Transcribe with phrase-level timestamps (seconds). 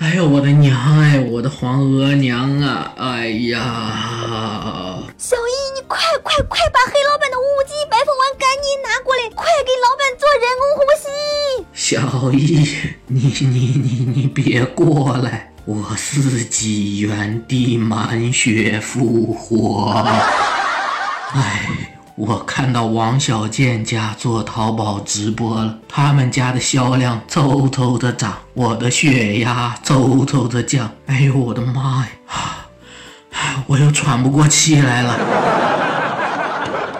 [0.00, 2.92] 哎呦，我的娘哎，我的皇额娘啊！
[2.98, 11.04] 哎呀，小易，你快快快把黑老板的乌鸡白凤丸赶紧拿过来，快给老板做人工呼吸！
[11.72, 12.38] 小易，
[13.08, 20.06] 你你你你别过来，我自己原地满血复活。
[21.34, 21.97] 哎。
[22.18, 30.90] 我看到王小贱家做淘宝直播了，他们家的销量嗖嗖的涨，我的血压嗖嗖的降。
[31.06, 35.16] 哎呦我的妈呀，我又喘不过气来了。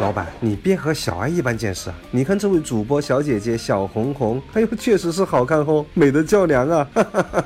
[0.00, 1.96] 老板，你别和小爱一般见识啊！
[2.10, 6.86] 你看这位主播小姐姐小红红，哎呦，确实是好看哦，美得叫娘啊！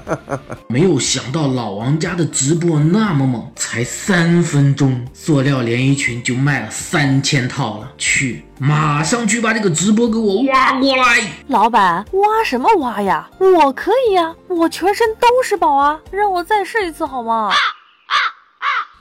[0.69, 7.93] 没有想到老王家的直播那么猛，才三分钟，塑料连衣裙就卖了三千套了。
[7.99, 11.05] 去，马上去把这个直播给我挖过来！
[11.49, 13.29] 老板，挖什么挖呀？
[13.39, 16.01] 我可以呀，我全身都是宝啊！
[16.11, 17.51] 让我再试一次好吗？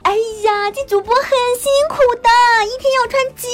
[0.07, 1.25] 哎呀，这主播很
[1.59, 2.29] 辛苦的，
[2.65, 3.46] 一天要穿几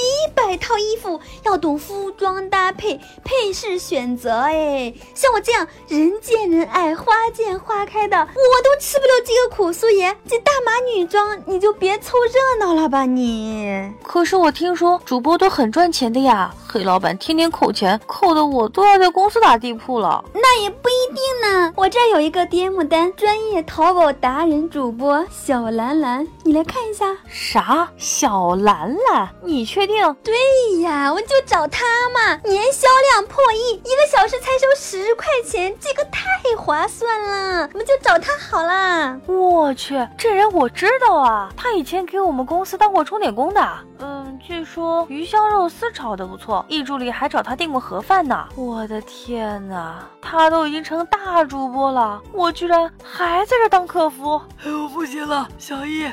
[0.54, 4.30] 百套衣服，要懂服装搭配、配饰选择。
[4.38, 9.72] 哎，像我这样人见人爱、花见花开的，我都吃不了这个苦。
[9.72, 13.92] 素颜这大码女装，你就别凑热闹了吧你。
[14.04, 20.24] 可是我听说主播都很赚钱的呀，黑老板天天扣钱，扣的我都要在公司打地铺了。
[20.34, 26.24] 那也不一定呢，我这有一个 DM 单，专业淘宝达人主播小兰兰。
[26.44, 29.28] 你来看一下，啥小兰兰？
[29.42, 29.96] 你确定？
[30.22, 30.34] 对
[30.80, 32.36] 呀，我就找他嘛。
[32.44, 36.22] 年销量破亿，一个小时才收十块钱，这个太
[36.56, 39.18] 划算了，我们就找他好啦。
[39.26, 43.78] 我去，这人我知道啊，他以前给我们公司当过钟点工的。
[44.00, 48.48] 嗯，据说鱼香肉丝炒的不错，易助理还找他订过盒饭呢。
[48.56, 54.40] 我的天哪，他都已经成大主播了，我居然还在这当客服。
[54.64, 56.10] 哎呦，不行了，小易。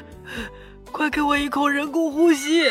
[0.91, 2.69] 快给我一口人工呼吸！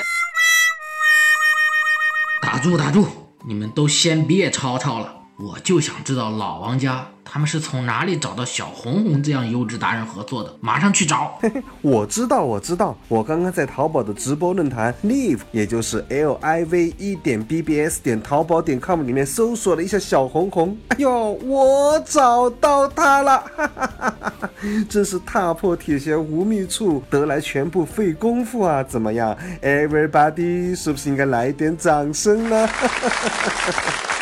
[2.60, 3.06] 住打住，
[3.46, 7.06] 你们都先别吵吵了，我就想知道老王家。
[7.32, 10.52] 他们是从哪里找到小红红这样优质达人合作的？
[10.60, 11.38] 马上去找。
[11.40, 20.76] 嘿 嘿我知道，我知道，我刚刚在淘宝的直播论坛 live，也就是 l i v 一点 b b s 点淘宝点 com 里面搜索了一下小红红。
[20.88, 23.38] 哎呦，我找到她了！
[23.56, 24.50] 哈哈哈哈哈
[24.88, 28.82] 真是踏破铁鞋无觅处，得来全不费工夫啊！
[28.82, 32.66] 怎么样，everybody，是不是应该来点掌声呢？
[32.66, 34.19] 哈哈哈哈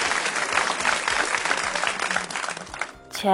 [3.18, 3.28] 切，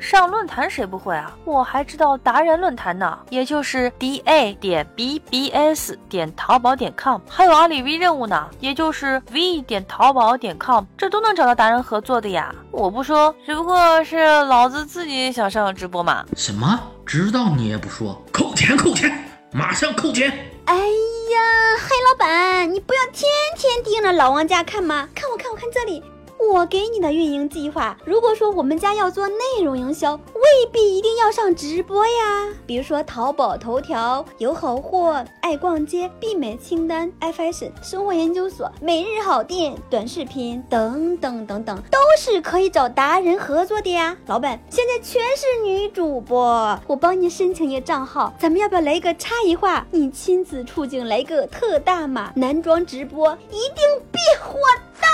[0.00, 1.30] 上论坛谁不会啊？
[1.44, 12.54] 我还知道达人论坛呢，也就是 d a 点 b b s 点淘宝点 com，还有阿里 V 任务呢，也就是 v 点淘宝点 com，这都能找到达人合作的呀。
[12.70, 16.24] 我不说，只不过是老子自己想上直播嘛。
[16.34, 16.80] 什么？
[17.04, 19.12] 知道你也不说，扣钱扣钱，
[19.52, 20.30] 马上扣钱！
[20.64, 21.38] 哎呀，
[21.76, 23.28] 黑老板，你不要天
[23.58, 25.06] 天盯着老王家看吗？
[25.14, 26.02] 看我看我看这里。
[26.38, 32.48] 我给你的运营计划，如果说我们家要做内容营销，未必一定要上直播呀。
[32.64, 44.16] 比如说淘宝头条、有好货、爱逛街、必买清单、爱 fashion、生活研究所、每日好店、短视频等等等等，都是可以找达人合作的呀。
[44.26, 49.84] 老板，现在全是女主播，我帮你申请一个账号，咱们要不要来一个差异化？
[49.90, 54.58] 你亲自出镜来个特大码男装直播，一定必火
[55.00, 55.06] 的。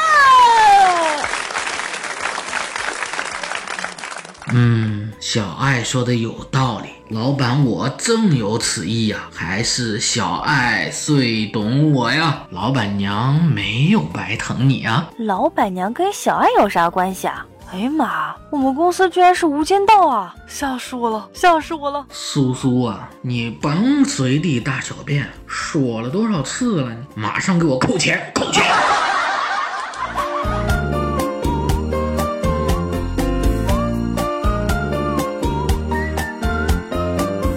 [4.56, 15.10] 嗯，小爱说的有道理，老板我正有此意呀，还是小爱最懂我呀，老板娘没有白疼你啊。
[15.18, 17.44] 老板娘跟小爱有啥关系啊？
[17.72, 20.32] 哎呀妈，我们公司居然是无间道啊！
[20.46, 22.06] 吓死我了，吓死我了！
[22.10, 26.96] 苏苏啊，你甭随地大小便，说了多少次了？
[27.16, 28.62] 马上给我扣钱，扣钱！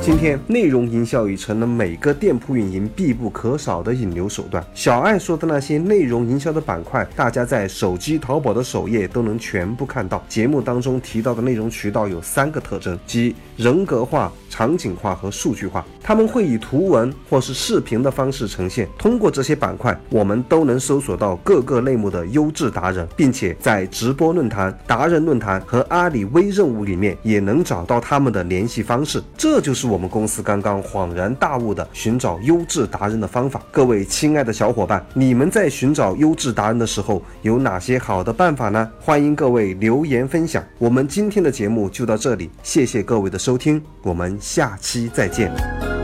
[0.08, 4.66] 今天，内容营销已成了每个店铺运营必不可少的引流手段。
[4.74, 10.24] 小爱说的那些内容营销的板块，大家在手机淘宝的首页都能全部看到。
[10.30, 15.86] 节目当中提到的内容渠道有三个特征，即人格化、场景化和数据化。
[16.02, 18.88] 他们会以图文或是视频的方式呈现。
[18.98, 29.22] 通过这些板块，我们都能搜索到各个类目的优质达人，并且在直播论坛、达人论坛和阿里微任务里面也能找到他们的联系方式。
[29.38, 33.60] 这就是我我们公司刚刚恍然大悟的寻找优质达人的方法。
[33.72, 38.88] 各位亲爱的小伙伴，你们在寻找优质达人的时候有哪些好的办法呢？
[39.00, 40.64] 欢迎各位留言分享。
[40.78, 45.97] 我们今天的节目就到这里，谢谢各位的收听，我们下期再见。